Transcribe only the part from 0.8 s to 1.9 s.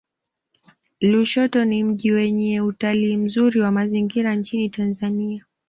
lushoto ni